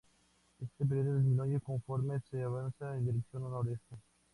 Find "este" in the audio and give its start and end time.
0.59-0.83